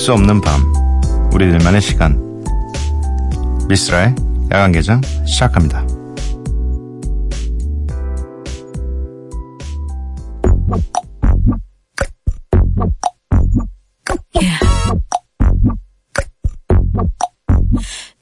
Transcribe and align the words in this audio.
수 0.00 0.14
없는 0.14 0.40
밤, 0.40 0.72
우리들만의 1.34 1.82
시간. 1.82 2.18
미스라의 3.68 4.14
야간 4.50 4.72
개장 4.72 5.02
시작합니다. 5.26 5.86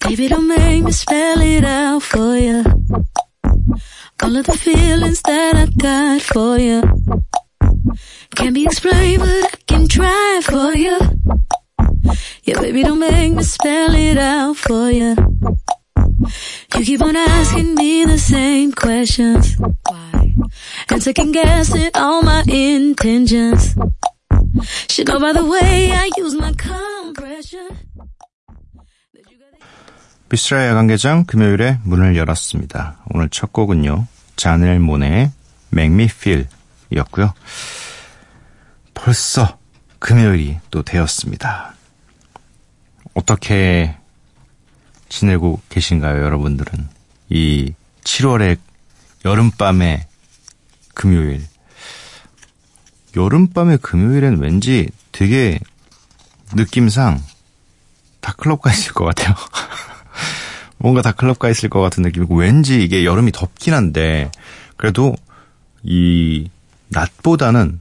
Baby, 0.00 0.28
don't 0.28 0.48
make 0.48 0.83
me 0.83 0.91
spell 0.91 1.41
it 1.41 1.64
out 1.64 2.02
for 2.02 2.36
you. 2.36 2.64
All 4.20 4.36
of 4.36 4.47
the 4.47 4.58
feelings 4.58 5.22
that 5.22 5.55
I 5.55 5.66
got 5.80 6.22
for 6.22 6.58
you. 6.58 6.83
Can't 8.34 8.55
be 8.55 8.64
explained, 8.64 9.20
but 9.20 9.28
I 9.28 9.48
can 9.66 9.86
try 9.86 10.41
for 10.42 10.74
you. 10.74 10.98
Yeah, 12.48 12.62
baby, 12.62 12.83
don't 12.83 12.98
make 12.98 13.34
me 13.34 13.43
spell 13.43 13.95
it 13.95 14.16
out 14.16 14.56
for 14.56 14.91
you. 14.91 15.15
You 16.75 16.83
keep 16.83 17.02
on 17.02 17.15
asking 17.15 17.75
me 17.75 18.06
the 18.06 18.16
same 18.16 18.73
questions. 18.73 19.59
Why? 19.61 20.33
And 20.89 21.03
second 21.03 21.33
guessing 21.33 21.91
all 21.95 22.23
my 22.23 22.42
intentions. 22.48 23.77
Should 24.89 25.09
know 25.09 25.20
by 25.20 25.34
the 25.34 25.45
way 25.45 25.92
I 25.92 26.09
use 26.17 26.34
my 26.34 26.55
compression. 26.56 27.69
비스라의 30.31 30.70
야간 30.70 30.87
개장 30.87 31.25
금요일에 31.25 31.81
문을 31.84 32.17
열었습니다. 32.17 33.05
오늘 33.12 33.28
첫 33.28 33.53
곡은요. 33.53 34.06
자넬 34.37 34.78
모네의 34.78 35.33
Make 35.75 35.94
Me 35.94 36.05
Feel 36.05 36.47
이었고요. 36.89 37.34
벌써 38.94 39.59
금요일이 39.98 40.56
또 40.70 40.83
되었습니다. 40.83 41.75
어떻게 43.19 43.97
지내고 45.08 45.61
계신가요, 45.70 46.22
여러분들은? 46.22 46.88
이 47.30 47.75
7월의 48.05 48.58
여름밤의 49.25 50.06
금요일. 50.94 51.44
여름밤의 53.16 53.78
금요일엔 53.78 54.38
왠지 54.38 54.88
되게 55.10 55.58
느낌상 56.55 57.20
다 58.20 58.34
클럽 58.36 58.62
가 58.62 58.70
있을 58.70 58.92
것 58.92 59.05
같아요. 59.05 59.34
뭔가 60.78 61.03
다 61.03 61.10
클럽 61.10 61.41
가 61.41 61.50
있을 61.50 61.69
것 61.69 61.80
같은 61.80 62.05
느낌이고 62.05 62.36
왠지 62.36 62.84
이게 62.84 63.05
여름이 63.05 63.32
덥긴 63.32 63.75
한데 63.75 64.30
그래도 64.77 65.16
이 65.82 66.48
낮보다는 66.88 67.80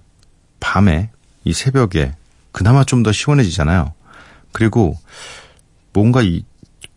밤에 0.59 1.11
이 1.43 1.53
새벽에 1.53 2.15
그나마 2.51 2.83
좀 2.83 3.03
더 3.03 3.11
시원해지잖아요. 3.11 3.93
그리고 4.51 4.97
뭔가 5.93 6.21
이 6.21 6.43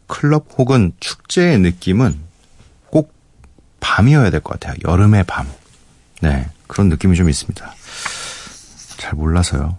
클럽 0.06 0.47
혹은 0.59 0.93
축제의 1.01 1.59
느낌은 1.61 2.19
꼭 2.91 3.15
밤이어야 3.81 4.31
될 4.31 4.41
것 4.41 4.59
같아요. 4.59 4.77
여름의 4.87 5.25
밤. 5.25 5.48
네. 6.21 6.48
그런 6.67 6.89
느낌이 6.89 7.17
좀 7.17 7.28
있습니다. 7.28 7.75
잘 8.98 9.15
몰라서요. 9.15 9.78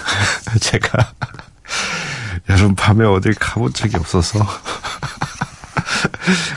제가 0.60 1.12
여름 2.50 2.74
밤에 2.74 3.04
어딜 3.04 3.34
가본 3.34 3.72
적이 3.72 3.96
없어서 3.96 4.40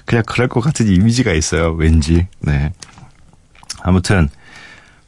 그냥 0.05 0.23
그럴 0.25 0.47
것 0.47 0.61
같은 0.61 0.87
이미지가 0.87 1.33
있어요. 1.33 1.71
왠지. 1.73 2.27
네. 2.39 2.73
아무튼 3.81 4.29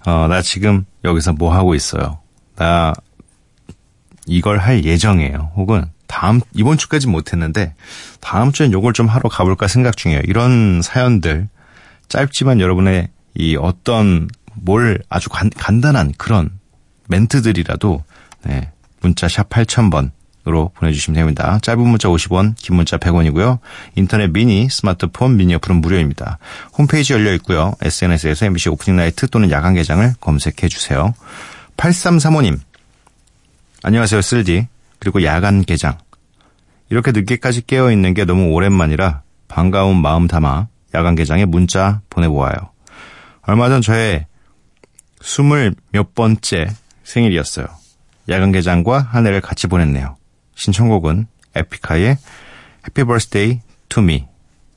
어, 0.05 0.27
나 0.27 0.41
지금 0.41 0.85
여기서 1.03 1.33
뭐 1.33 1.53
하고 1.53 1.75
있어요. 1.75 2.19
나 2.55 2.93
이걸 4.31 4.59
할 4.59 4.85
예정이에요. 4.85 5.51
혹은 5.55 5.85
다음 6.07 6.39
이번 6.53 6.77
주까지 6.77 7.07
못했는데 7.07 7.75
다음 8.21 8.51
주엔 8.51 8.71
요걸 8.71 8.93
좀 8.93 9.07
하러 9.07 9.29
가볼까 9.29 9.67
생각 9.67 9.97
중이에요. 9.97 10.21
이런 10.25 10.81
사연들 10.81 11.49
짧지만 12.07 12.61
여러분의 12.61 13.09
이 13.35 13.57
어떤 13.57 14.29
뭘 14.53 15.01
아주 15.09 15.29
간, 15.29 15.49
간단한 15.49 16.13
그런 16.17 16.49
멘트들이라도 17.07 18.03
네, 18.43 18.71
문자 19.01 19.27
샵 19.27 19.49
8000번으로 19.49 20.73
보내주시면 20.75 21.15
됩니다. 21.17 21.59
짧은 21.61 21.85
문자 21.85 22.07
50원, 22.07 22.55
긴 22.55 22.77
문자 22.77 22.97
100원이고요. 22.97 23.59
인터넷 23.95 24.31
미니, 24.31 24.69
스마트폰, 24.69 25.35
미니 25.35 25.55
어플은 25.55 25.81
무료입니다. 25.81 26.39
홈페이지 26.77 27.13
열려 27.13 27.33
있고요. 27.33 27.73
SNS에서 27.81 28.45
MBC 28.45 28.69
Opening 28.69 28.95
Night 28.95 29.27
또는 29.27 29.51
야간 29.51 29.73
개장을 29.75 30.13
검색해 30.19 30.67
주세요. 30.69 31.13
8335님, 31.77 32.59
안녕하세요, 33.83 34.21
쓸디. 34.21 34.67
그리고 34.99 35.23
야간 35.23 35.63
개장. 35.63 35.97
이렇게 36.89 37.11
늦게까지 37.11 37.65
깨어있는 37.65 38.13
게 38.13 38.25
너무 38.25 38.51
오랜만이라 38.51 39.23
반가운 39.47 39.99
마음 39.99 40.27
담아 40.27 40.67
야간 40.93 41.15
개장에 41.15 41.45
문자 41.45 42.01
보내보아요. 42.11 42.53
얼마 43.41 43.69
전 43.69 43.81
저의 43.81 44.27
스물 45.19 45.73
몇 45.91 46.13
번째 46.13 46.67
생일이었어요. 47.03 47.65
야간 48.29 48.51
개장과 48.51 48.99
한 48.99 49.25
해를 49.25 49.41
같이 49.41 49.65
보냈네요. 49.65 50.15
신청곡은 50.53 51.25
에픽하의 51.55 52.17
Happy 52.85 53.07
Birthday 53.07 53.61
to 53.89 54.03
Me 54.03 54.27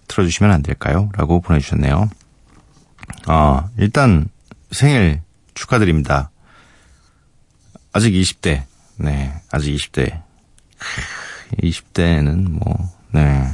틀어주시면 0.08 0.50
안 0.50 0.62
될까요? 0.62 1.10
라고 1.14 1.42
보내주셨네요. 1.42 2.08
아, 3.26 3.68
일단 3.76 4.28
생일 4.70 5.20
축하드립니다. 5.52 6.30
아직 7.92 8.12
20대. 8.12 8.64
네, 8.96 9.32
아직 9.50 9.74
20대. 9.74 10.22
20대는 11.62 12.50
뭐, 12.50 12.90
네, 13.12 13.46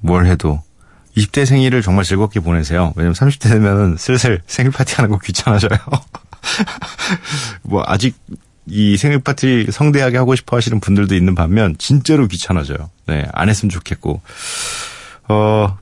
뭘 0.00 0.26
해도 0.26 0.62
20대 1.16 1.46
생일을 1.46 1.82
정말 1.82 2.04
즐겁게 2.04 2.40
보내세요. 2.40 2.92
왜냐면 2.96 3.14
30대 3.14 3.48
되면은 3.48 3.96
슬슬 3.98 4.42
생일 4.46 4.72
파티 4.72 4.96
하는 4.96 5.10
거 5.10 5.18
귀찮아져요. 5.18 5.78
뭐, 7.62 7.82
아직 7.86 8.16
이 8.66 8.96
생일 8.96 9.20
파티 9.20 9.66
성대하게 9.70 10.16
하고 10.16 10.34
싶어 10.34 10.56
하시는 10.56 10.80
분들도 10.80 11.14
있는 11.14 11.34
반면, 11.34 11.76
진짜로 11.78 12.26
귀찮아져요. 12.26 12.90
네, 13.06 13.26
안 13.32 13.48
했으면 13.48 13.70
좋겠고. 13.70 14.20
어, 15.28 15.78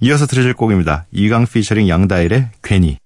이어서 0.00 0.26
들으실 0.26 0.54
곡입니다. 0.54 1.06
이강 1.10 1.46
피처링 1.46 1.88
양다일의 1.88 2.50
괜히. 2.62 2.98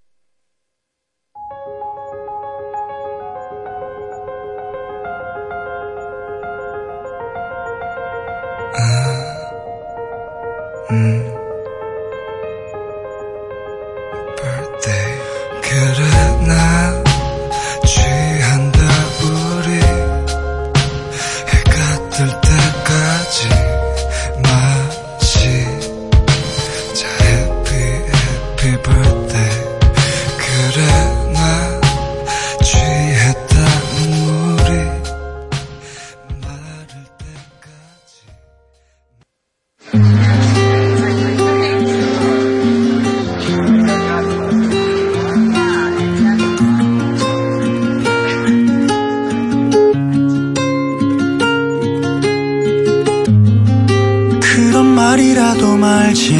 말이라도 55.50 55.76
말지. 55.76 56.37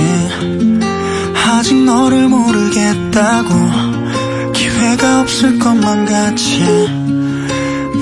아직 1.35 1.75
너를 1.85 2.29
모르겠다고 2.29 3.49
기회가 4.53 5.23
없을 5.23 5.59
것만 5.59 6.07
같이 6.07 6.61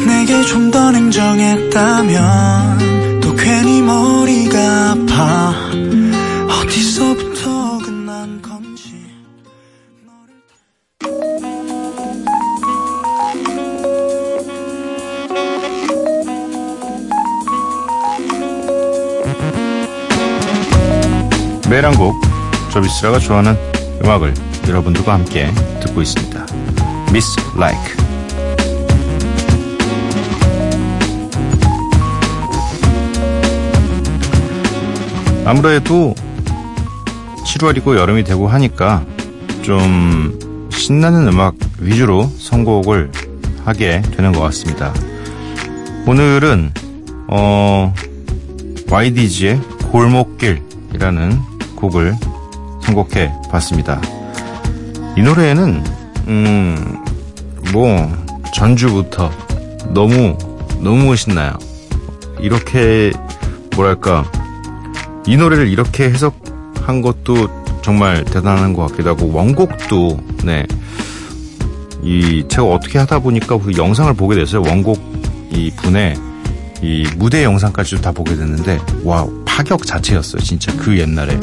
내게 0.07 0.43
좀 0.45 0.71
더 0.71 0.93
냉정했다면 0.93 3.21
또 3.23 3.35
괜히 3.35 3.81
머리가 3.81 4.93
아파. 4.93 5.55
어디서부터 6.61 7.28
매일한 21.79 21.97
곡 21.97 22.21
저비스라가 22.73 23.21
좋아하는 23.21 23.57
음악을 24.03 24.35
여러분들과 24.67 25.15
함께 25.15 25.53
듣고 25.81 26.03
있습니다. 26.03 26.47
Miss 27.11 27.41
like. 27.57 27.79
아무래도 35.45 36.17
7월이고 37.47 37.97
여름이 37.97 38.25
되고 38.25 38.49
하니까 38.49 39.05
좀 39.63 40.37
신나는 40.73 41.29
음악 41.29 41.55
위주로 41.79 42.29
선곡을 42.39 43.13
하게 43.65 44.03
되는 44.17 44.33
것 44.33 44.41
같습니다. 44.41 44.93
오늘은 46.09 46.73
어, 47.29 47.95
YDG의 48.91 49.61
골목길이라는 49.93 51.48
곡을 51.79 52.15
선곡해 52.83 53.33
봤습니다. 53.51 54.01
이 55.17 55.23
노래는 55.23 55.85
음 56.29 56.99
뭐 57.73 58.11
전주부터 58.55 59.31
너무 59.91 60.37
너무 60.81 61.17
신나요. 61.17 61.53
이렇게 62.41 63.13
뭐랄까 63.75 64.25
이 65.27 65.37
노래를 65.37 65.69
이렇게 65.69 66.05
해석한 66.05 67.03
것도 67.03 67.49
정말 67.83 68.25
대단한 68.25 68.73
것 68.73 68.89
같기도 68.89 69.11
하고 69.11 69.33
원곡도 69.33 70.21
네. 70.45 70.67
이 72.03 72.45
제가 72.49 72.65
어떻게 72.65 72.99
하다 72.99 73.19
보니까 73.19 73.59
그 73.59 73.73
영상을 73.77 74.13
보게 74.15 74.37
됐어요. 74.37 74.63
원곡 74.63 74.99
이 75.51 75.71
분의 75.77 76.17
이 76.81 77.07
무대 77.17 77.43
영상까지도 77.43 78.01
다 78.01 78.13
보게 78.13 78.37
됐는데 78.37 78.79
와 79.05 79.27
파격 79.45 79.85
자체였어요. 79.85 80.41
진짜 80.43 80.75
그 80.77 80.97
옛날에. 80.99 81.39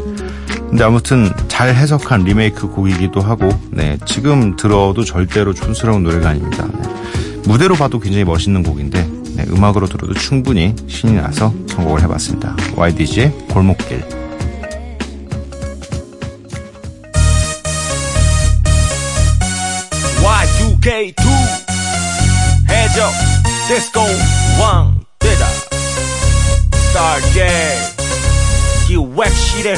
근데 0.69 0.83
아무튼 0.83 1.31
잘 1.47 1.73
해석한 1.73 2.23
리메이크 2.23 2.67
곡이기도 2.69 3.21
하고 3.21 3.49
네 3.71 3.97
지금 4.05 4.55
들어도 4.55 5.03
절대로 5.03 5.53
촌스러운 5.53 6.03
노래가 6.03 6.29
아닙니다. 6.29 6.67
네. 6.67 6.95
무대로 7.47 7.75
봐도 7.75 7.99
굉장히 7.99 8.23
멋있는 8.25 8.63
곡인데 8.63 9.07
네, 9.35 9.45
음악으로 9.49 9.87
들어도 9.87 10.13
충분히 10.13 10.73
신이 10.87 11.13
나서 11.13 11.53
선곡을 11.67 12.01
해봤습니다. 12.03 12.55
YDG의 12.75 13.31
골목길. 13.49 14.03
Y2K2 20.23 21.21
해적 22.69 23.11
디스코 23.67 23.99
왕대다 24.59 25.47
스타제 26.73 27.77
기획실의 28.87 29.75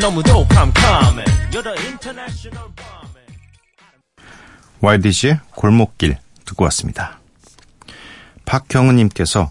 너무도 0.00 0.46
캄캄해 0.48 1.24
YDG의 4.80 5.40
골목길 5.50 6.16
듣고 6.44 6.64
왔습니다. 6.64 7.18
박경은님께서 8.44 9.50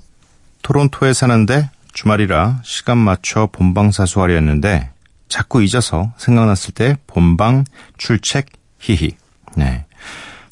토론토에 0.62 1.14
사는데 1.14 1.70
주말이라 1.94 2.62
시간 2.64 2.98
맞춰 2.98 3.50
본방 3.52 3.92
사수하려 3.92 4.36
했는데 4.36 4.90
자꾸 5.28 5.62
잊어서 5.62 6.14
생각났을 6.18 6.74
때 6.74 6.96
본방 7.08 7.66
출첵 7.98 8.46
히히. 8.80 9.18
네. 9.56 9.86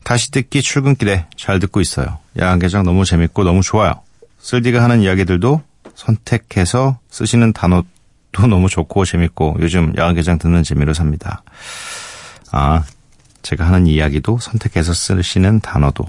다시 0.03 0.30
듣기 0.31 0.62
출근길에 0.62 1.25
잘 1.38 1.59
듣고 1.59 1.80
있어요. 1.80 2.19
야간 2.38 2.59
개장 2.59 2.83
너무 2.83 3.06
재밌고 3.06 3.44
너무 3.44 3.62
좋아요. 3.62 4.01
쓸디가 4.39 4.83
하는 4.83 5.01
이야기들도 5.01 5.62
선택해서 5.95 7.00
쓰시는 7.09 7.53
단어 7.53 7.83
도 8.35 8.47
너무 8.47 8.67
좋고 8.67 9.05
재밌고 9.05 9.57
요즘 9.61 9.93
야간 9.97 10.13
개장 10.13 10.37
듣는 10.37 10.61
재미로 10.61 10.93
삽니다. 10.93 11.41
아, 12.51 12.83
제가 13.43 13.65
하는 13.65 13.87
이야기도 13.87 14.39
선택해서 14.39 14.93
쓰시는 14.93 15.61
단어도. 15.61 16.03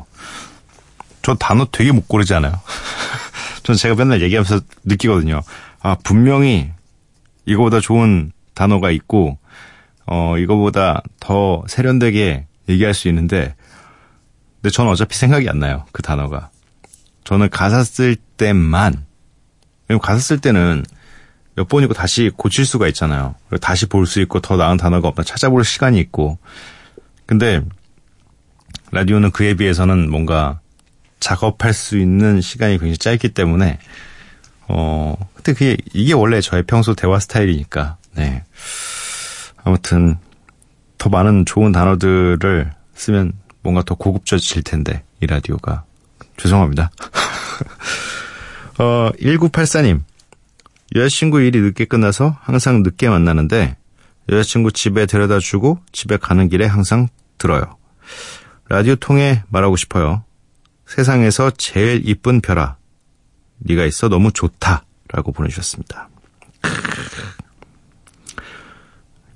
저 1.22 1.34
단어 1.36 1.66
되게 1.70 1.92
못 1.92 2.08
고르잖아요. 2.08 2.52
전 3.62 3.76
제가 3.76 3.94
맨날 3.94 4.22
얘기하면서 4.22 4.60
느끼거든요. 4.84 5.42
아, 5.80 5.96
분명히 6.02 6.72
이거보다 7.44 7.78
좋은 7.78 8.32
단어가 8.54 8.90
있고, 8.90 9.38
어, 10.06 10.36
이거보다 10.36 11.02
더 11.20 11.62
세련되게 11.68 12.46
얘기할 12.68 12.92
수 12.92 13.06
있는데, 13.06 13.54
근데 14.60 14.70
저는 14.72 14.90
어차피 14.90 15.16
생각이 15.16 15.48
안 15.48 15.60
나요. 15.60 15.84
그 15.92 16.02
단어가. 16.02 16.50
저는 17.22 17.50
가사 17.50 17.84
쓸 17.84 18.16
때만, 18.16 19.06
가사 20.02 20.18
쓸 20.18 20.38
때는 20.38 20.84
몇 21.56 21.66
번이고 21.68 21.94
다시 21.94 22.30
고칠 22.36 22.64
수가 22.66 22.86
있잖아요. 22.88 23.34
그리고 23.48 23.60
다시 23.60 23.86
볼 23.86 24.06
수 24.06 24.20
있고 24.20 24.40
더 24.40 24.56
나은 24.56 24.76
단어가 24.76 25.08
없나 25.08 25.24
찾아볼 25.24 25.64
시간이 25.64 25.98
있고. 26.00 26.38
근데 27.24 27.62
라디오는 28.92 29.30
그에 29.32 29.54
비해서는 29.54 30.10
뭔가 30.10 30.60
작업할 31.18 31.72
수 31.72 31.98
있는 31.98 32.40
시간이 32.40 32.74
굉장히 32.78 32.96
짧기 32.98 33.30
때문에 33.30 33.78
어 34.68 35.16
근데 35.34 35.52
그게 35.54 35.76
이게 35.92 36.12
원래 36.12 36.40
저의 36.40 36.62
평소 36.64 36.94
대화 36.94 37.18
스타일이니까. 37.18 37.96
네. 38.14 38.44
아무튼 39.64 40.18
더 40.98 41.08
많은 41.08 41.46
좋은 41.46 41.72
단어들을 41.72 42.70
쓰면 42.94 43.32
뭔가 43.62 43.82
더 43.82 43.94
고급져질 43.94 44.62
텐데 44.62 45.02
이 45.22 45.26
라디오가. 45.26 45.84
죄송합니다. 46.36 46.90
어 48.78 49.10
1984님 49.18 50.02
여자친구 50.96 51.42
일이 51.42 51.60
늦게 51.60 51.84
끝나서 51.84 52.36
항상 52.40 52.82
늦게 52.82 53.08
만나는데 53.10 53.76
여자친구 54.30 54.72
집에 54.72 55.04
데려다 55.04 55.38
주고 55.38 55.78
집에 55.92 56.16
가는 56.16 56.48
길에 56.48 56.64
항상 56.64 57.08
들어요. 57.36 57.76
라디오 58.68 58.96
통해 58.96 59.42
말하고 59.48 59.76
싶어요. 59.76 60.24
세상에서 60.86 61.50
제일 61.52 62.08
이쁜 62.08 62.40
별아. 62.40 62.76
네가 63.58 63.84
있어 63.84 64.08
너무 64.08 64.32
좋다. 64.32 64.84
라고 65.08 65.32
보내주셨습니다. 65.32 66.08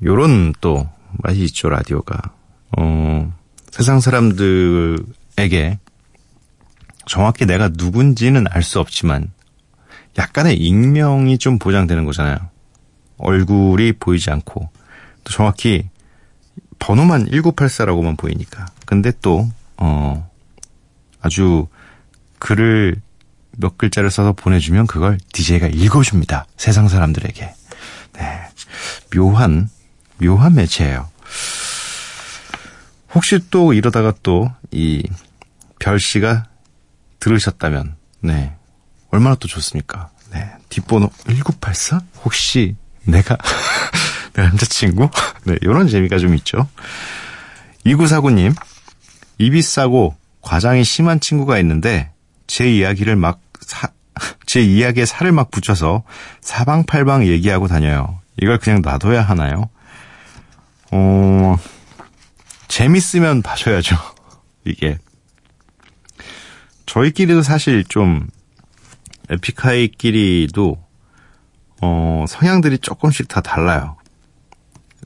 요런 0.02 0.55
또 0.61 0.88
맛이 1.23 1.45
있죠, 1.45 1.69
라디오가. 1.69 2.19
어, 2.76 3.33
세상 3.71 4.00
사람들에게 4.00 5.79
정확히 7.07 7.45
내가 7.47 7.69
누군지는 7.69 8.47
알 8.50 8.62
수 8.62 8.81
없지만 8.81 9.31
약간의 10.21 10.57
익명이 10.57 11.39
좀 11.39 11.59
보장되는 11.59 12.05
거잖아요. 12.05 12.37
얼굴이 13.19 13.93
보이지 13.95 14.31
않고 14.31 14.69
또 15.25 15.33
정확히 15.33 15.89
번호만 16.79 17.27
1984라고만 17.27 18.17
보이니까. 18.17 18.67
근데 18.87 19.12
또 19.21 19.49
어, 19.77 20.31
아주 21.21 21.67
글을 22.39 22.97
몇 23.57 23.77
글자를 23.77 24.11
써서 24.11 24.33
보내주면 24.33 24.87
그걸 24.87 25.19
DJ가 25.33 25.67
읽어줍니다. 25.69 26.47
세상 26.57 26.89
사람들에게. 26.89 27.55
네. 28.15 28.41
묘한, 29.15 29.69
묘한 30.19 30.55
매체예요. 30.55 31.09
혹시 33.15 33.41
또 33.50 33.73
이러다가 33.73 34.12
또 34.23 34.50
이 34.73 35.03
별 35.81 35.99
씨가 35.99 36.45
들으셨다면, 37.19 37.97
네. 38.21 38.55
얼마나 39.11 39.35
또 39.37 39.49
좋습니까? 39.49 40.11
네. 40.33 40.49
뒷번호 40.69 41.11
1984? 41.26 42.00
혹시 42.25 42.76
내가, 43.05 43.37
내 44.35 44.43
남자친구? 44.43 45.11
네. 45.45 45.57
요런 45.64 45.88
재미가 45.88 46.19
좀 46.19 46.35
있죠. 46.37 46.69
2949님, 47.87 48.55
입이 49.38 49.62
싸고 49.62 50.17
과장이 50.43 50.85
심한 50.85 51.21
친구가 51.21 51.59
있는데 51.59 52.12
제 52.47 52.71
이야기를 52.71 53.17
막 53.17 53.40
사, 53.61 53.88
제 54.47 54.61
이야기에 54.61 55.07
살을 55.07 55.33
막 55.33 55.50
붙여서 55.50 56.05
사방팔방 56.40 57.26
얘기하고 57.26 57.69
다녀요. 57.69 58.21
이걸 58.40 58.59
그냥 58.59 58.81
놔둬야 58.83 59.23
하나요? 59.23 59.69
어, 60.93 61.57
재밌으면 62.69 63.43
봐줘야죠. 63.43 63.97
이게. 64.64 64.99
저희끼리도 66.87 67.43
사실 67.43 67.85
좀 67.85 68.29
에픽하이끼리도 69.31 70.77
어, 71.83 72.25
성향들이 72.29 72.79
조금씩 72.79 73.29
다 73.29 73.41
달라요. 73.41 73.97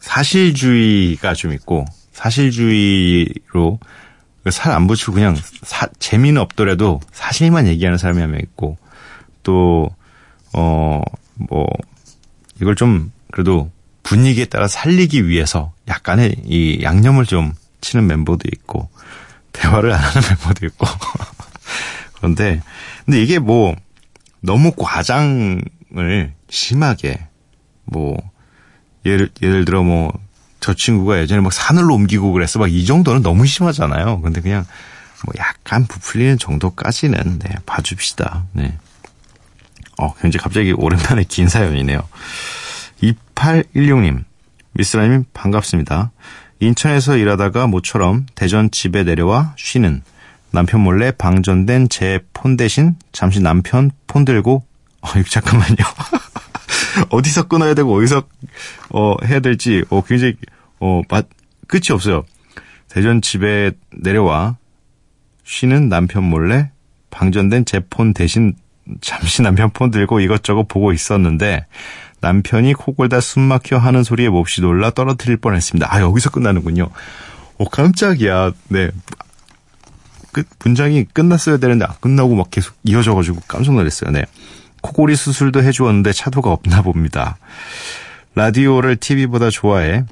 사실주의가 0.00 1.34
좀 1.34 1.52
있고 1.52 1.84
사실주의로 2.12 3.78
살 4.50 4.72
안 4.72 4.86
붙이고 4.86 5.12
그냥 5.12 5.36
사, 5.62 5.86
재미는 5.98 6.40
없더라도 6.42 7.00
사실만 7.12 7.66
얘기하는 7.68 7.96
사람이 7.98 8.20
한 8.20 8.30
명 8.30 8.40
있고 8.40 8.76
또 9.42 9.90
어 10.52 11.02
뭐 11.36 11.66
이걸 12.60 12.76
좀 12.76 13.10
그래도 13.32 13.70
분위기에 14.04 14.44
따라 14.44 14.68
살리기 14.68 15.26
위해서 15.26 15.72
약간의 15.88 16.36
이 16.44 16.80
양념을 16.82 17.26
좀 17.26 17.52
치는 17.80 18.06
멤버도 18.06 18.48
있고 18.52 18.88
대화를 19.52 19.92
안 19.92 19.98
하는 20.00 20.22
멤버도 20.28 20.66
있고 20.66 20.86
그런데 22.14 22.62
근데 23.04 23.20
이게 23.20 23.40
뭐 23.40 23.74
너무 24.44 24.72
과장을 24.76 26.34
심하게 26.50 27.26
뭐 27.84 28.16
예를 29.04 29.30
예를 29.42 29.64
들어 29.64 29.82
뭐 29.82 30.24
저 30.64 30.72
친구가 30.72 31.20
예전에 31.20 31.42
막 31.42 31.52
산을 31.52 31.90
옮기고 31.90 32.32
그랬어 32.32 32.58
막 32.58 32.68
이 32.70 32.86
정도는 32.86 33.20
너무 33.20 33.44
심하잖아요. 33.44 34.22
근데 34.22 34.40
그냥 34.40 34.64
뭐 35.26 35.34
약간 35.36 35.86
부풀리는 35.86 36.38
정도까지는 36.38 37.38
네 37.38 37.54
봐줍시다. 37.66 38.46
네. 38.52 38.78
어 39.98 40.14
굉장히 40.14 40.42
갑자기 40.42 40.72
오랜만에 40.72 41.24
긴 41.28 41.48
사연이네요. 41.48 42.00
2816님 43.02 44.24
미스라님 44.72 45.26
반갑습니다. 45.34 46.12
인천에서 46.60 47.18
일하다가 47.18 47.66
모처럼 47.66 48.24
대전 48.34 48.70
집에 48.70 49.02
내려와 49.02 49.52
쉬는 49.58 50.00
남편 50.54 50.80
몰래 50.80 51.10
방전된 51.10 51.88
제 51.88 52.20
폰 52.32 52.56
대신 52.56 52.94
잠시 53.12 53.40
남편 53.40 53.90
폰 54.06 54.24
들고 54.24 54.62
어, 55.02 55.08
이거 55.16 55.28
잠깐만요. 55.28 55.76
어디서 57.10 57.48
끊어야 57.48 57.74
되고 57.74 57.94
어디서 57.96 58.22
어 58.90 59.16
해야 59.24 59.40
될지 59.40 59.84
어 59.90 60.02
굉장히 60.02 60.34
어 60.80 61.02
맛, 61.10 61.26
끝이 61.66 61.84
없어요. 61.90 62.24
대전 62.88 63.20
집에 63.20 63.72
내려와 63.92 64.56
쉬는 65.44 65.88
남편 65.88 66.24
몰래 66.24 66.70
방전된 67.10 67.64
제 67.64 67.80
폰 67.80 68.14
대신 68.14 68.54
잠시 69.00 69.42
남편 69.42 69.70
폰 69.70 69.90
들고 69.90 70.20
이것저것 70.20 70.68
보고 70.68 70.92
있었는데 70.92 71.66
남편이 72.20 72.74
코골다 72.74 73.20
숨막혀 73.20 73.76
하는 73.78 74.02
소리에 74.04 74.28
몹시 74.28 74.60
놀라 74.60 74.90
떨어뜨릴 74.90 75.36
뻔했습니다. 75.38 75.92
아 75.92 76.00
여기서 76.00 76.30
끝나는군요. 76.30 76.90
오 77.58 77.64
깜짝이야. 77.68 78.52
네. 78.68 78.90
끝 80.34 80.46
문장이 80.62 81.04
끝났어야 81.04 81.56
되는데 81.56 81.86
안 81.86 81.94
끝나고 82.00 82.34
막 82.34 82.50
계속 82.50 82.74
이어져가지고 82.84 83.40
깜짝 83.48 83.74
놀랐어요. 83.74 84.10
네. 84.10 84.26
코골이 84.82 85.16
수술도 85.16 85.62
해주었는데 85.62 86.12
차도가 86.12 86.52
없나 86.52 86.82
봅니다. 86.82 87.38
라디오를 88.34 88.96
TV보다 88.96 89.48
좋아해 89.48 90.04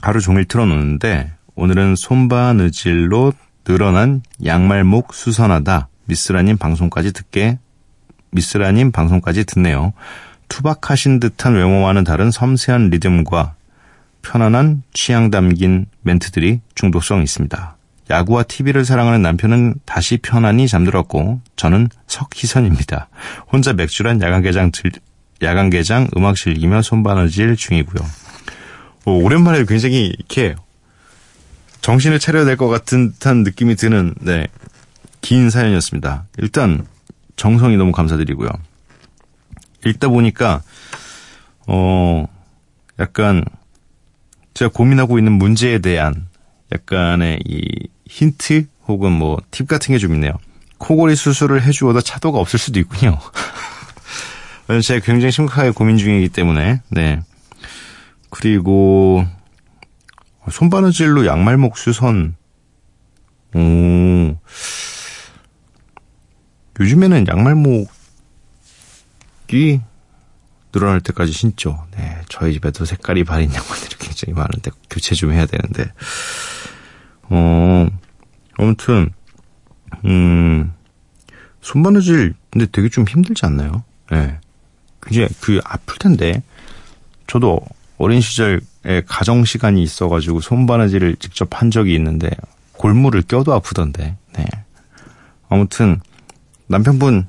하루 0.00 0.20
종일 0.20 0.46
틀어놓는데 0.46 1.32
오늘은 1.54 1.96
손바느질로 1.96 3.34
늘어난 3.64 4.22
양말목 4.44 5.12
수선하다 5.12 5.88
미스라님 6.06 6.56
방송까지 6.56 7.12
듣게 7.12 7.58
미스라님 8.30 8.92
방송까지 8.92 9.44
듣네요. 9.44 9.92
투박하신 10.48 11.20
듯한 11.20 11.54
외모와는 11.54 12.04
다른 12.04 12.30
섬세한 12.30 12.90
리듬과 12.90 13.54
편안한 14.22 14.82
취향 14.92 15.30
담긴 15.30 15.86
멘트들이 16.02 16.60
중독성이 16.74 17.24
있습니다. 17.24 17.76
야구와 18.10 18.42
TV를 18.44 18.84
사랑하는 18.84 19.22
남편은 19.22 19.74
다시 19.84 20.18
편안히 20.18 20.68
잠들었고 20.68 21.40
저는 21.56 21.88
석희선입니다. 22.08 23.08
혼자 23.50 23.72
맥주란 23.72 24.20
야간개장 24.20 24.70
들, 24.72 24.90
야간개장 25.40 26.08
음악 26.16 26.36
즐기며 26.36 26.82
손바느질 26.82 27.56
중이고요. 27.56 28.04
오, 29.06 29.24
오랜만에 29.24 29.64
굉장히 29.64 30.06
이렇게 30.06 30.54
정신을 31.80 32.18
차려야 32.18 32.44
될 32.44 32.56
것 32.56 32.68
같은 32.68 33.12
듯한 33.12 33.42
느낌이 33.42 33.74
드는 33.76 34.14
네, 34.20 34.46
긴 35.20 35.50
사연이었습니다. 35.50 36.26
일단 36.38 36.86
정성이 37.36 37.76
너무 37.76 37.92
감사드리고요. 37.92 38.48
읽다 39.86 40.08
보니까 40.08 40.62
어 41.66 42.26
약간 43.00 43.44
제가 44.54 44.70
고민하고 44.72 45.18
있는 45.18 45.32
문제에 45.32 45.78
대한 45.78 46.26
약간의 46.72 47.40
이 47.46 47.88
힌트 48.08 48.66
혹은 48.88 49.12
뭐 49.12 49.38
팁 49.50 49.68
같은 49.68 49.94
게 49.94 49.98
좀 49.98 50.14
있네요. 50.14 50.32
코골이 50.78 51.14
수술을 51.14 51.62
해주어도 51.62 52.00
차도가 52.00 52.38
없을 52.38 52.58
수도 52.58 52.80
있군요. 52.80 53.18
제가 54.82 55.04
굉장히 55.04 55.30
심각하게 55.32 55.70
고민 55.70 55.96
중이기 55.98 56.28
때문에 56.30 56.80
네 56.88 57.20
그리고 58.30 59.24
손바느질로 60.50 61.26
양말목 61.26 61.76
수선 61.78 62.34
오 63.54 64.36
요즘에는 66.80 67.26
양말목이 67.28 67.88
늘어날 70.72 71.00
때까지 71.00 71.32
신죠. 71.32 71.86
네, 71.96 72.16
저희 72.30 72.54
집에도 72.54 72.84
색깔이 72.86 73.24
바린 73.24 73.52
양말들이 73.52 73.96
굉장히 74.00 74.32
많은데 74.34 74.70
교체 74.88 75.14
좀 75.14 75.32
해야 75.32 75.44
되는데. 75.46 75.92
어, 77.28 77.88
아무튼 78.58 79.10
음, 80.04 80.72
손바느질 81.60 82.34
근데 82.50 82.66
되게 82.70 82.88
좀 82.88 83.04
힘들지 83.08 83.46
않나요? 83.46 83.84
예. 84.12 84.16
네. 84.16 84.38
굉장히 85.02 85.28
그 85.40 85.60
아플 85.64 85.98
텐데 85.98 86.42
저도 87.26 87.60
어린 87.98 88.20
시절에 88.20 88.60
가정 89.06 89.44
시간이 89.44 89.82
있어가지고 89.82 90.40
손바느질을 90.40 91.16
직접 91.16 91.48
한 91.60 91.70
적이 91.70 91.94
있는데 91.94 92.30
골무를 92.72 93.22
껴도 93.22 93.52
아프던데. 93.54 94.16
네. 94.36 94.44
아무튼 95.48 96.00
남편분 96.66 97.26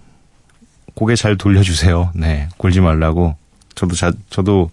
고개 0.95 1.15
잘 1.15 1.38
돌려주세요. 1.38 2.12
네, 2.15 2.50
골지 2.57 2.79
말라고. 2.81 3.35
저도 3.75 3.95
자, 3.95 4.12
저도 4.29 4.71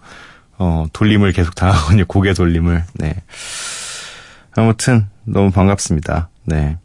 어, 0.57 0.85
돌림을 0.93 1.33
계속 1.33 1.55
당하거든요. 1.55 2.05
고개 2.05 2.33
돌림을. 2.33 2.83
네. 2.95 3.15
아무튼 4.55 5.07
너무 5.23 5.51
반갑습니다. 5.51 6.29
네. 6.45 6.77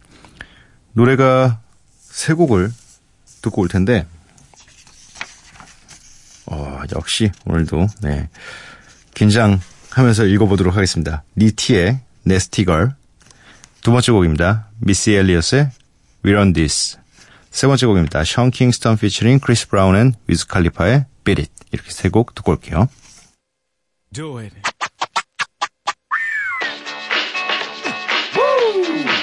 노래가 0.93 1.61
세 1.99 2.33
곡을 2.33 2.73
듣고 3.43 3.63
올 3.63 3.69
텐데, 3.69 4.07
어, 6.47 6.81
역시 6.95 7.31
오늘도 7.45 7.87
네 8.03 8.29
긴장하면서 9.15 10.27
읽어보도록 10.27 10.77
하겠습니다. 10.77 11.25
니티의 11.37 12.01
Nasty 12.25 12.64
Girl 12.64 12.95
두 13.83 13.91
번째 13.93 14.13
곡입니다. 14.13 14.69
미시 14.79 15.13
엘리엇의 15.13 15.71
We 16.25 16.33
Run 16.33 16.53
This 16.53 16.99
세 17.51 17.67
번째 17.67 17.87
곡입니다. 17.87 18.25
션 18.25 18.51
킹스턴 18.51 18.97
피처링 18.97 19.41
크리스 19.41 19.69
브라운 19.69 19.97
and 19.97 20.15
위즈 20.27 20.47
칼리파의 20.47 21.07
Beat 21.25 21.43
It 21.43 21.53
이렇게 21.73 21.91
세 21.91 22.09
곡 22.11 22.35
듣고 22.35 22.53
올게요. 22.53 22.89
Do 24.13 24.39
it. 24.39 24.55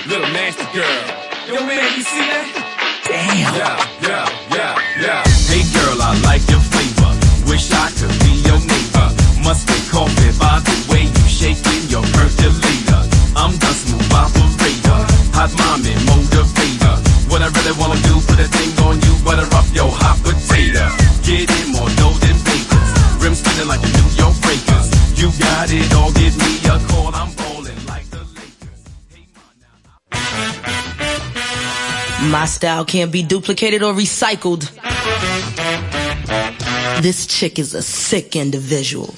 Little 0.03 0.27
nasty 0.35 0.67
girl. 0.75 0.99
Yo, 1.47 1.63
man, 1.63 1.79
you 1.95 2.03
see 2.03 2.27
that? 2.27 2.43
Damn. 3.07 3.55
Yeah, 3.55 3.79
yeah, 4.03 4.27
yeah, 4.51 4.75
yeah. 4.99 5.23
Hey, 5.47 5.63
girl, 5.71 5.95
I 5.95 6.11
like 6.27 6.43
your 6.51 6.59
flavor. 6.59 7.07
Wish 7.47 7.71
I 7.71 7.87
could 7.95 8.11
be 8.19 8.43
your 8.43 8.59
neighbor. 8.67 9.07
Must 9.47 9.63
be 9.63 9.79
coffee 9.87 10.35
by 10.35 10.59
the 10.59 10.75
way 10.91 11.07
you 11.07 11.25
shaking 11.31 11.87
your 11.87 12.03
percolator. 12.11 12.99
I'm 13.39 13.55
the 13.55 13.71
smooth 13.71 14.03
operator. 14.11 14.99
Hot 15.39 15.55
mommy 15.55 15.95
motivator. 16.03 16.99
What 17.31 17.39
I 17.39 17.47
really 17.55 17.71
wanna 17.79 17.95
do, 18.03 18.19
put 18.27 18.43
a 18.43 18.47
thing 18.51 18.75
on 18.83 18.99
you, 18.99 19.13
butter 19.23 19.47
up 19.55 19.71
your 19.71 19.87
hot 19.87 20.19
potato. 20.19 20.83
Get 21.23 21.47
in 21.47 21.71
more 21.71 21.87
dough 21.95 22.19
than 22.19 22.35
bakers. 22.43 22.89
Rim 23.23 23.39
spinning 23.39 23.71
like 23.71 23.79
the 23.79 23.87
New 23.95 24.09
York 24.19 24.35
Breakers. 24.43 24.91
You 25.15 25.31
got 25.39 25.71
it 25.71 25.87
all, 25.95 26.11
give 26.11 26.32
My 32.33 32.45
style 32.45 32.83
can't 32.83 33.11
be 33.11 33.21
duplicated 33.21 33.83
or 33.83 33.93
recycled. 33.93 34.67
This 37.03 37.27
chick 37.27 37.59
is 37.59 37.75
a 37.75 37.83
sick 37.83 38.35
individual. 38.35 39.13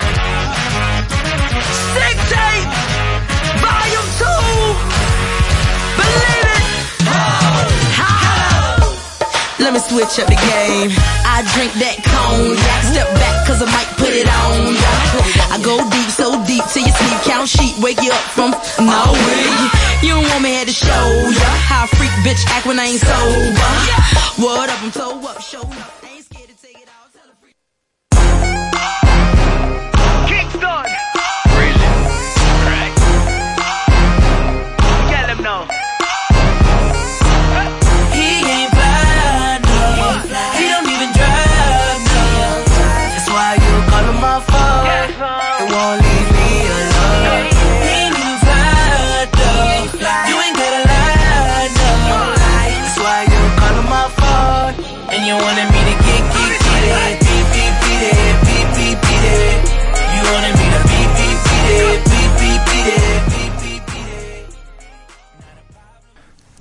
Me 9.76 9.82
switch 9.82 10.24
up 10.24 10.32
the 10.32 10.40
game. 10.40 10.88
I 11.28 11.44
drink 11.52 11.76
that 11.84 12.00
cognac. 12.00 12.82
Step 12.96 13.12
back 13.20 13.44
cause 13.44 13.60
I 13.60 13.68
might 13.68 13.92
put 14.00 14.16
it 14.16 14.24
on 14.24 14.72
ya. 14.72 14.92
I 15.52 15.60
go 15.60 15.76
deep, 15.92 16.08
so 16.16 16.32
deep 16.48 16.64
till 16.72 16.88
you 16.88 16.96
sleep 16.96 17.20
count 17.28 17.50
sheet. 17.52 17.76
Wake 17.84 18.00
you 18.00 18.08
up 18.08 18.24
from 18.32 18.56
nowhere. 18.80 19.52
You 20.00 20.16
don't 20.16 20.32
want 20.32 20.48
me 20.48 20.56
here 20.56 20.64
to 20.64 20.72
show 20.72 20.88
ya. 20.88 21.50
How 21.68 21.84
a 21.84 21.88
freak 21.92 22.16
bitch 22.24 22.40
act 22.56 22.66
when 22.66 22.80
I 22.80 22.96
ain't 22.96 23.04
sober. 23.04 23.68
What 24.40 24.72
up, 24.72 24.80
I'm 24.80 24.96
so 24.96 25.20
up, 25.28 25.44
show 25.44 25.60
up. 25.60 25.92
Ain't 26.08 26.24
scared 26.24 26.48
to 26.48 26.56
take 26.56 26.80
it 26.80 26.88
all. 26.88 27.12
Tell 27.12 27.28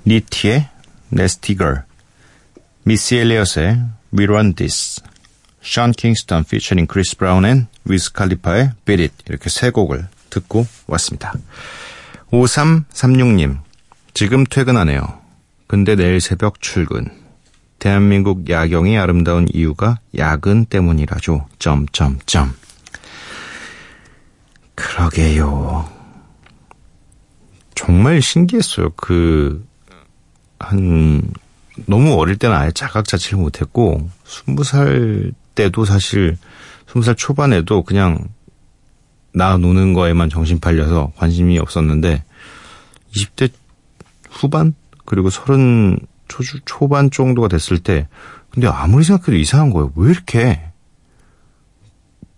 니티의 0.07 0.69
Girl, 1.57 1.83
미시 2.83 3.17
엘리엇의 3.17 3.81
We 4.17 4.25
Run 4.25 4.53
This, 4.53 5.01
션 5.61 5.91
킹스턴 5.91 6.43
피처링 6.43 6.85
크리스 6.85 7.17
브라운 7.17 7.45
and 7.45 7.67
위즈 7.85 8.13
칼리파의 8.13 8.73
Beat 8.85 9.01
It 9.01 9.15
이렇게 9.27 9.49
세 9.49 9.71
곡을 9.71 10.07
듣고 10.29 10.67
왔습니다. 10.87 11.33
5336님, 12.31 13.59
지금 14.13 14.43
퇴근하네요. 14.43 15.21
근데 15.67 15.95
내일 15.95 16.21
새벽 16.21 16.61
출근. 16.61 17.09
대한민국 17.79 18.49
야경이 18.49 18.97
아름다운 18.97 19.47
이유가 19.51 19.99
야근 20.17 20.65
때문이라죠. 20.65 21.47
점점점. 21.59 22.53
그러게요. 24.75 25.89
정말 27.73 28.21
신기했어요. 28.21 28.91
그, 28.91 29.65
한, 30.59 31.21
너무 31.87 32.13
어릴 32.13 32.37
때는 32.37 32.55
아예 32.55 32.71
자각 32.71 33.05
자체를 33.05 33.39
못했고, 33.39 34.09
스무 34.23 34.63
살 34.63 35.31
때도 35.55 35.85
사실, 35.85 36.37
스무 36.87 37.03
살 37.03 37.15
초반에도 37.15 37.83
그냥, 37.83 38.27
나 39.33 39.57
노는 39.57 39.93
거에만 39.93 40.29
정신 40.29 40.59
팔려서 40.59 41.11
관심이 41.17 41.59
없었는데, 41.59 42.23
20대 43.13 43.51
후반? 44.29 44.73
그리고 45.05 45.29
서른 45.29 45.97
초, 46.27 46.43
초반 46.65 47.11
정도가 47.11 47.47
됐을 47.47 47.79
때, 47.79 48.07
근데 48.49 48.67
아무리 48.67 49.03
생각해도 49.03 49.35
이상한 49.35 49.69
거예요. 49.71 49.91
왜 49.95 50.11
이렇게, 50.11 50.61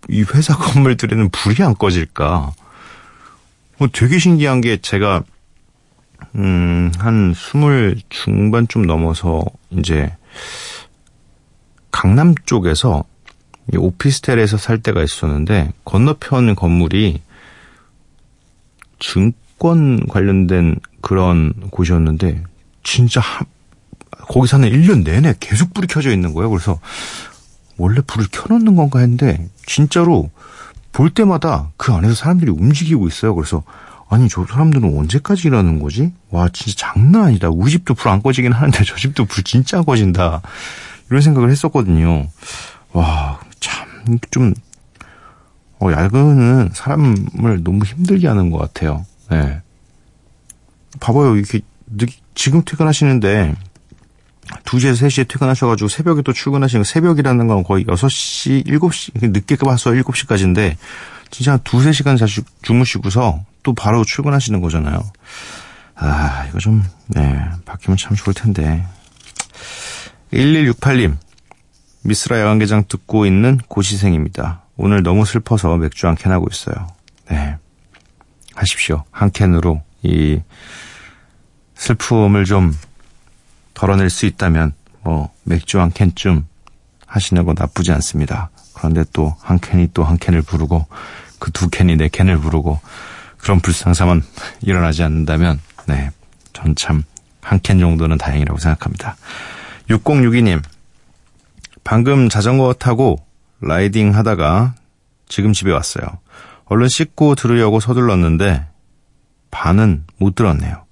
이 0.08 0.22
회사 0.34 0.56
건물들에는 0.58 1.30
불이 1.30 1.62
안 1.62 1.74
꺼질까? 1.74 2.52
뭐 3.78 3.88
되게 3.92 4.18
신기한 4.18 4.60
게 4.60 4.78
제가 4.78 5.22
음, 6.36 6.92
한 6.98 7.32
스물 7.34 7.96
중반쯤 8.08 8.82
넘어서 8.82 9.44
이제 9.70 10.14
강남 11.90 12.34
쪽에서 12.44 13.04
이 13.72 13.76
오피스텔에서 13.76 14.56
살 14.56 14.78
때가 14.78 15.02
있었는데 15.02 15.72
건너편 15.84 16.54
건물이 16.54 17.20
증권 18.98 20.06
관련된 20.06 20.76
그런 21.00 21.52
곳이었는데 21.70 22.42
진짜 22.82 23.20
한, 23.20 23.46
거기 24.10 24.46
사는 24.46 24.68
1년 24.68 25.04
내내 25.04 25.34
계속 25.40 25.74
불이 25.74 25.86
켜져 25.86 26.10
있는 26.10 26.34
거예요. 26.34 26.50
그래서 26.50 26.80
원래 27.76 28.00
불을 28.06 28.28
켜놓는 28.30 28.74
건가 28.76 29.00
했는데 29.00 29.48
진짜로 29.66 30.30
볼 30.92 31.10
때마다 31.10 31.70
그 31.76 31.92
안에서 31.92 32.14
사람들이 32.14 32.50
움직이고 32.50 33.06
있어요. 33.06 33.34
그래서 33.34 33.62
아니 34.10 34.28
저 34.28 34.44
사람들은 34.46 34.96
언제까지 34.98 35.48
일하는 35.48 35.78
거지? 35.80 36.12
와 36.30 36.48
진짜 36.52 36.92
장난 36.94 37.24
아니다. 37.26 37.48
우리 37.50 37.70
집도 37.70 37.94
불 37.94 38.08
안 38.10 38.22
꺼지긴 38.22 38.52
하는데 38.52 38.84
저 38.84 38.96
집도 38.96 39.24
불 39.26 39.44
진짜 39.44 39.78
안 39.78 39.84
꺼진다. 39.84 40.40
이런 41.10 41.20
생각을 41.22 41.50
했었거든요. 41.50 42.28
와 42.92 43.40
참좀 43.60 44.54
어, 45.80 45.92
야근은 45.92 46.70
사람을 46.72 47.62
너무 47.62 47.84
힘들게 47.84 48.26
하는 48.26 48.50
것 48.50 48.58
같아요. 48.58 49.04
네. 49.30 49.60
봐봐요. 51.00 51.36
이렇게 51.36 51.60
늦, 51.86 52.08
지금 52.34 52.62
퇴근하시는데 52.64 53.54
2시에서 54.64 55.06
3시에 55.06 55.28
퇴근하셔가지고 55.28 55.88
새벽에 55.88 56.22
또 56.22 56.32
출근하시는 56.32 56.82
거 56.82 56.84
새벽이라는 56.88 57.46
건 57.46 57.62
거의 57.62 57.84
6시, 57.84 58.66
7시, 58.66 59.30
늦게 59.30 59.56
봐서 59.56 59.90
7시까지인데 59.90 60.76
진짜 61.30 61.52
한 61.52 61.60
두세 61.62 61.92
시간 61.92 62.16
자주 62.16 62.40
주무시고서 62.62 63.44
또 63.62 63.72
바로 63.74 64.04
출근하시는 64.04 64.60
거잖아요. 64.60 64.98
아, 65.96 66.46
이거 66.48 66.58
좀, 66.58 66.84
네, 67.08 67.44
바뀌면 67.64 67.96
참 67.96 68.16
좋을 68.16 68.34
텐데. 68.34 68.84
1168님, 70.32 71.16
미스라 72.02 72.40
야간개장 72.40 72.84
듣고 72.88 73.26
있는 73.26 73.58
고시생입니다. 73.68 74.62
오늘 74.76 75.02
너무 75.02 75.24
슬퍼서 75.24 75.76
맥주 75.76 76.06
한 76.06 76.14
캔 76.14 76.30
하고 76.32 76.46
있어요. 76.50 76.74
네. 77.30 77.56
하십시오. 78.54 79.04
한 79.10 79.30
캔으로 79.30 79.82
이 80.02 80.40
슬픔을 81.74 82.44
좀 82.44 82.76
덜어낼 83.74 84.10
수 84.10 84.26
있다면, 84.26 84.72
뭐, 85.02 85.32
맥주 85.44 85.80
한 85.80 85.90
캔쯤 85.92 86.46
하시는 87.06 87.44
거 87.44 87.54
나쁘지 87.56 87.92
않습니다. 87.92 88.50
그런데 88.74 89.04
또 89.12 89.36
한 89.40 89.58
캔이 89.60 89.90
또 89.94 90.04
한 90.04 90.18
캔을 90.18 90.42
부르고, 90.42 90.86
그 91.38 91.50
두 91.52 91.68
캔이 91.70 91.96
네 91.96 92.08
캔을 92.08 92.38
부르고, 92.38 92.80
그런 93.38 93.60
불상사만 93.60 94.22
일어나지 94.62 95.02
않는다면, 95.02 95.60
네. 95.86 96.10
전 96.52 96.74
참, 96.74 97.02
한 97.40 97.60
캔 97.62 97.78
정도는 97.78 98.18
다행이라고 98.18 98.58
생각합니다. 98.58 99.16
6062님, 99.88 100.62
방금 101.84 102.28
자전거 102.28 102.74
타고 102.74 103.24
라이딩 103.60 104.14
하다가 104.14 104.74
지금 105.28 105.52
집에 105.52 105.72
왔어요. 105.72 106.04
얼른 106.66 106.88
씻고 106.88 107.34
들으려고 107.36 107.80
서둘렀는데, 107.80 108.66
반은 109.50 110.04
못 110.18 110.34
들었네요. 110.34 110.84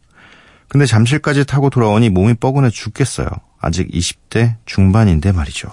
근데 0.68 0.86
잠실까지 0.86 1.44
타고 1.44 1.68
돌아오니 1.68 2.08
몸이 2.08 2.34
뻐근해 2.34 2.70
죽겠어요. 2.70 3.28
아직 3.60 3.88
20대 3.90 4.54
중반인데 4.64 5.32
말이죠. 5.32 5.70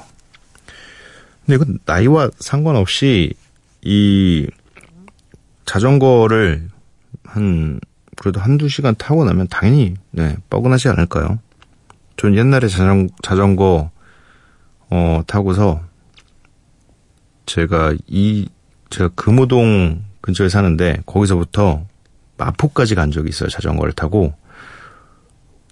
근데 1.45 1.55
이건 1.55 1.79
나이와 1.85 2.29
상관없이 2.39 3.33
이 3.81 4.47
자전거를 5.65 6.69
한 7.25 7.79
그래도 8.17 8.39
한두 8.39 8.69
시간 8.69 8.95
타고 8.95 9.25
나면 9.25 9.47
당연히 9.49 9.95
네, 10.11 10.35
뻐근하지 10.49 10.89
않을까요? 10.89 11.39
전 12.17 12.35
옛날에 12.35 12.67
자전, 12.67 13.09
자전거 13.23 13.89
어 14.89 15.21
타고서 15.25 15.81
제가 17.45 17.93
이 18.07 18.47
제가 18.89 19.09
금호동 19.15 20.03
근처에 20.21 20.49
사는데 20.49 21.01
거기서부터 21.05 21.85
마포까지 22.37 22.95
간 22.95 23.11
적이 23.11 23.29
있어요. 23.29 23.49
자전거를 23.49 23.93
타고 23.93 24.33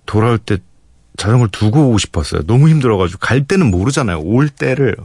돌아올 0.05 0.37
때 0.37 0.57
자전거를 1.17 1.51
두고 1.51 1.89
오고 1.89 1.97
싶었어요. 1.99 2.41
너무 2.47 2.69
힘들어가지고 2.69 3.19
갈 3.19 3.45
때는 3.45 3.69
모르잖아요. 3.69 4.19
올 4.21 4.49
때를 4.49 4.95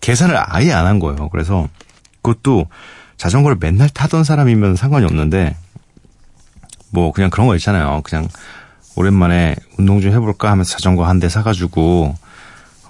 계산을 0.00 0.34
아예 0.36 0.72
안 0.72 0.86
한 0.86 0.98
거예요. 0.98 1.28
그래서 1.30 1.68
그것도 2.22 2.66
자전거를 3.20 3.58
맨날 3.60 3.90
타던 3.90 4.24
사람이면 4.24 4.76
상관이 4.76 5.04
없는데 5.04 5.54
뭐 6.88 7.12
그냥 7.12 7.28
그런 7.28 7.46
거 7.46 7.54
있잖아요. 7.56 8.00
그냥 8.02 8.26
오랜만에 8.96 9.56
운동 9.76 10.00
좀 10.00 10.10
해볼까 10.12 10.50
하면서 10.50 10.70
자전거 10.70 11.04
한 11.04 11.20
대 11.20 11.28
사가지고 11.28 12.16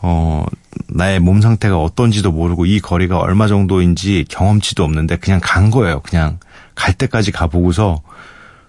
어 0.02 0.46
나의 0.88 1.18
몸 1.18 1.40
상태가 1.40 1.82
어떤지도 1.82 2.30
모르고 2.30 2.64
이 2.64 2.78
거리가 2.78 3.18
얼마 3.18 3.48
정도인지 3.48 4.24
경험치도 4.28 4.84
없는데 4.84 5.16
그냥 5.16 5.40
간 5.42 5.68
거예요. 5.68 5.98
그냥 6.02 6.38
갈 6.76 6.94
때까지 6.94 7.32
가보고서 7.32 8.00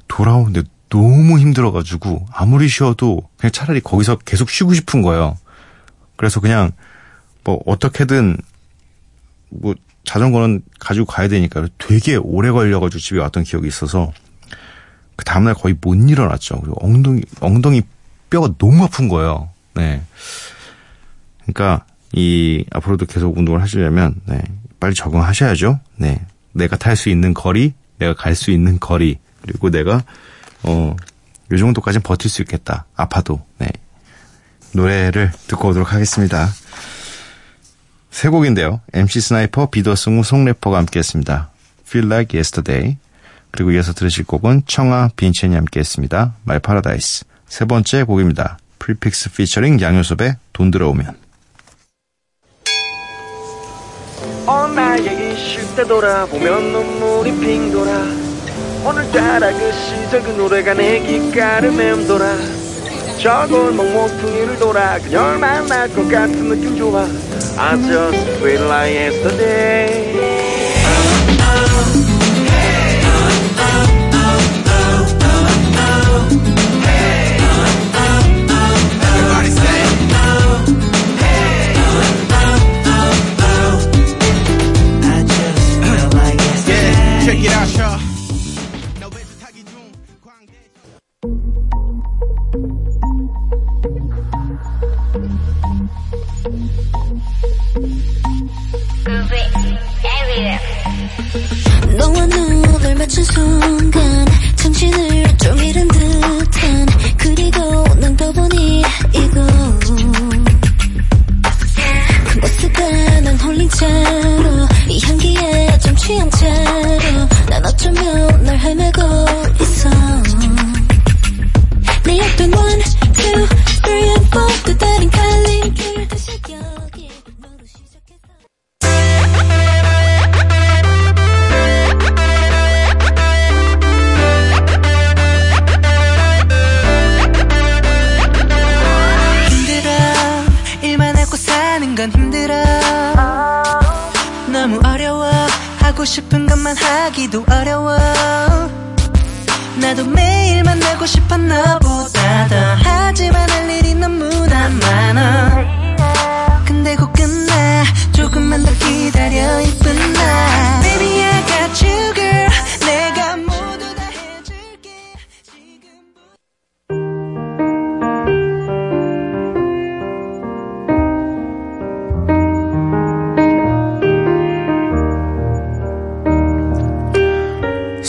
돌아오는데 0.08 0.64
너무 0.90 1.38
힘들어가지고 1.38 2.26
아무리 2.34 2.70
쉬어도 2.70 3.22
그냥 3.38 3.52
차라리 3.52 3.82
거기서 3.82 4.16
계속 4.26 4.50
쉬고 4.50 4.74
싶은 4.74 5.04
거예요. 5.04 5.38
그래서 6.18 6.40
그냥 6.40 6.72
뭐 7.44 7.60
어떻게든 7.68 8.38
뭐 9.50 9.76
자전거는 10.12 10.62
가지고 10.78 11.06
가야 11.06 11.30
되니까 11.30 11.70
되게 11.78 12.18
오래 12.18 12.52
걸려가지고 12.52 13.00
집에 13.00 13.20
왔던 13.22 13.44
기억이 13.44 13.66
있어서 13.70 14.12
그 15.16 15.24
다음날 15.24 15.54
거의 15.54 15.74
못 15.80 15.96
일어났죠. 15.96 16.60
그리고 16.60 16.76
엉덩이 16.86 17.22
엉덩이 17.40 17.82
뼈가 18.30 18.50
너무 18.58 18.84
아픈 18.84 19.08
거예요. 19.08 19.50
네. 19.74 20.02
그러니까 21.44 21.86
이 22.12 22.66
앞으로도 22.72 23.06
계속 23.06 23.38
운동을 23.38 23.62
하시려면 23.62 24.16
네, 24.26 24.42
빨리 24.82 24.94
적응하셔야죠. 24.96 25.80
네. 25.96 26.20
내가 26.52 26.76
탈 26.76 26.98
수 26.98 27.08
있는 27.08 27.34
거리, 27.34 27.74
내가 27.98 28.14
갈 28.14 28.36
수 28.36 28.52
있는 28.52 28.82
거리, 28.82 29.18
그리고 29.42 29.70
내가 29.70 30.04
어, 30.64 30.94
요 31.54 31.58
정도까지는 31.58 32.04
버틸 32.04 32.30
수 32.30 32.42
있겠다. 32.42 32.86
아파도. 32.98 33.46
네. 33.60 33.70
노래를 34.74 35.32
듣고 35.48 35.70
오도록 35.70 35.94
하겠습니다. 35.94 36.50
세 38.12 38.30
곡인데요. 38.30 38.82
MC 38.94 39.22
스나이퍼, 39.22 39.70
비더승우, 39.72 40.24
송래퍼가 40.24 40.78
함께 40.78 41.00
했습니다. 41.00 41.50
Feel 41.88 42.12
Like 42.12 42.38
Yesterday. 42.38 42.98
그리고 43.50 43.72
이어서 43.72 43.94
들으실 43.94 44.26
곡은 44.26 44.64
청아, 44.68 45.10
빈첸이 45.16 45.56
함께 45.56 45.80
했습니다. 45.80 46.36
My 46.46 46.60
Paradise. 46.60 47.24
세 47.48 47.66
번째 47.66 48.04
곡입니다. 48.04 48.60
프리픽스 48.80 49.32
피처링 49.32 49.82
양효섭의 49.82 50.36
돈 50.54 50.72
들어오면. 50.72 51.22
나에게 54.76 55.36
쉴때 55.36 55.84
돌아보면 55.86 56.72
눈물이 56.72 57.40
핑 57.40 57.72
돌아 57.72 57.92
오늘따라 58.86 59.52
그그 59.52 60.32
노래가 60.38 60.74
내 60.74 61.00
귓가를 61.00 61.72
맴돌아 61.72 62.61
저 63.22 63.46
골목 63.48 63.86
모퉁이를 63.92 64.58
돌아 64.58 64.98
그녀를 64.98 65.38
만날 65.38 65.88
것 65.90 66.10
같은 66.10 66.50
느낌 66.50 66.76
좋아 66.76 67.04
I 67.56 67.78
just 67.78 68.18
feel 68.42 68.64
like 68.66 68.96
yesterday 68.96 70.41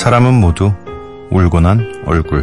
사람은 0.03 0.35
모두 0.35 0.73
울고 1.31 1.61
난 1.61 2.03
얼굴. 2.07 2.43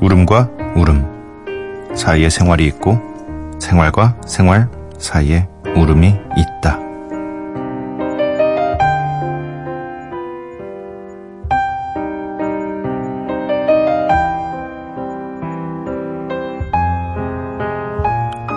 울음과 0.00 0.48
울음 0.74 1.94
사이에 1.94 2.30
생활이 2.30 2.64
있고 2.68 2.98
생활과 3.60 4.16
생활 4.26 4.70
사이에 4.96 5.46
울음이 5.76 6.16
있다. 6.38 6.78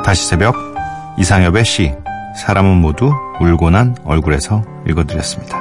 다시 0.05 0.29
새벽 0.29 0.55
이상엽의 1.17 1.65
시 1.65 1.93
사람은 2.37 2.77
모두 2.77 3.11
울고 3.41 3.69
난 3.69 3.97
얼굴에서 4.05 4.63
읽어드렸습니다. 4.87 5.60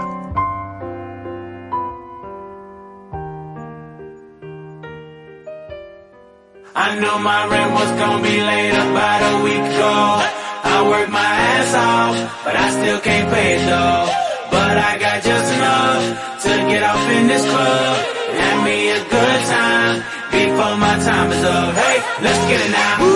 My 7.22 7.46
rent 7.46 7.72
was 7.72 7.90
gonna 8.00 8.22
be 8.22 8.40
late 8.40 8.72
about 8.72 9.20
a 9.32 9.44
week 9.44 9.60
ago. 9.60 9.96
I 10.64 10.76
worked 10.88 11.12
my 11.12 11.32
ass 11.52 11.74
off, 11.74 12.44
but 12.44 12.56
I 12.56 12.70
still 12.70 13.00
can't 13.00 13.28
pay 13.32 13.56
it 13.56 13.64
though. 13.66 14.06
But 14.50 14.74
I 14.78 14.98
got 14.98 15.22
just 15.22 15.48
enough 15.52 16.02
to 16.44 16.50
get 16.70 16.82
off 16.82 17.04
in 17.10 17.26
this 17.28 17.44
club. 17.44 17.96
Have 18.40 18.64
me 18.64 18.90
a 18.90 19.00
good 19.04 19.40
time 19.52 19.96
before 20.32 20.76
my 20.76 20.96
time 21.04 21.30
is 21.32 21.44
up. 21.44 21.74
Hey, 21.74 21.96
let's 22.24 22.40
get 22.48 22.60
it 22.66 22.72
now. 22.72 23.09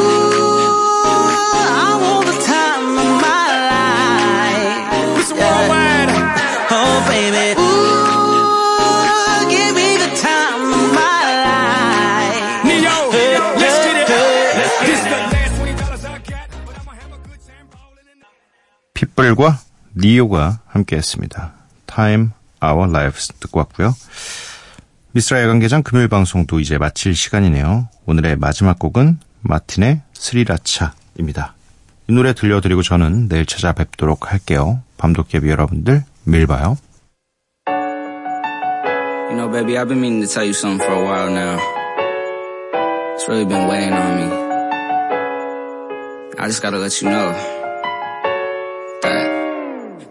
핏불과 19.05 19.59
리오가 19.95 20.61
함께했습니다. 20.67 21.53
Time 21.87 22.31
Our 22.63 22.89
Lives 22.89 23.35
듣고 23.41 23.59
왔고요. 23.61 23.95
미스라 25.13 25.43
야간개장 25.43 25.83
금요일 25.83 26.09
방송도 26.09 26.59
이제 26.61 26.79
마칠 26.79 27.15
시간이네요. 27.15 27.89
오늘의 28.07 28.37
마지막 28.37 28.79
곡은 28.79 29.19
마틴의 29.43 30.01
스리라차입니다. 30.15 31.55
이 32.09 32.13
노래 32.13 32.33
들려드리고 32.33 32.83
저는 32.83 33.29
내일 33.29 33.47
찾아뵙도록 33.47 34.33
할게요. 34.33 34.83
밤도깨비 34.97 35.49
여러분들 35.49 36.05
매일 36.25 36.47
봐요. 36.47 36.77
You 39.29 39.37
know, 39.37 39.51
baby, 39.51 39.77
I've 39.77 39.89
been 39.89 40.01
meaning 40.01 40.27
to 40.27 40.33
tell 40.33 40.45
you 40.45 40.55
something 40.55 40.81
for 40.81 40.95
a 40.95 41.03
while 41.05 41.31
now. 41.31 41.59
It's 43.15 43.29
really 43.29 43.47
been 43.47 43.69
weighing 43.69 43.93
on 43.93 44.17
me. 44.17 44.29
I 46.39 46.47
just 46.47 46.63
gotta 46.63 46.79
let 46.79 47.01
you 47.03 47.11
know. 47.11 47.54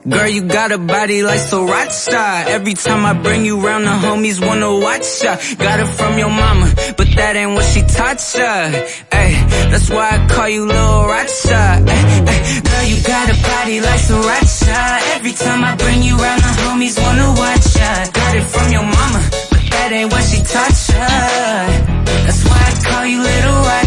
Girl, 0.07 0.27
you 0.27 0.43
got 0.43 0.73
a 0.73 0.77
body 0.77 1.23
like 1.23 1.39
Sriracha. 1.39 2.47
Every 2.47 2.73
time 2.73 3.05
I 3.05 3.13
bring 3.13 3.45
you 3.45 3.61
round, 3.65 3.85
the 3.85 3.91
homies 3.91 4.45
wanna 4.45 4.77
watch 4.77 5.23
ya. 5.23 5.37
Got 5.55 5.79
it 5.79 5.87
from 5.95 6.17
your 6.19 6.29
mama, 6.29 6.67
but 6.97 7.07
that 7.15 7.37
ain't 7.37 7.53
what 7.55 7.63
she 7.63 7.81
taught 7.83 8.19
ya. 8.35 8.51
Ay, 9.13 9.31
that's 9.71 9.89
why 9.89 10.09
I 10.11 10.27
call 10.27 10.49
you 10.49 10.65
Lil 10.65 11.07
Racha. 11.07 11.63
Girl, 12.67 12.85
you 12.91 12.97
got 13.03 13.31
a 13.31 13.37
body 13.47 13.79
like 13.79 14.01
Sriracha. 14.01 15.15
Every 15.15 15.31
time 15.31 15.63
I 15.63 15.75
bring 15.77 16.03
you 16.03 16.17
round, 16.17 16.41
the 16.41 16.53
homies 16.67 16.99
wanna 17.01 17.29
watch 17.39 17.75
ya. 17.79 17.91
Got 18.11 18.35
it 18.35 18.43
from 18.53 18.71
your 18.73 18.83
mama, 18.83 19.21
but 19.51 19.63
that 19.71 19.89
ain't 19.93 20.11
what 20.11 20.23
she 20.27 20.39
taught 20.43 20.75
ya. 20.91 21.07
That's 22.27 22.43
why 22.43 22.59
I 22.59 22.73
call 22.91 23.05
you 23.05 23.19
Little 23.23 23.61
Lil 23.71 23.82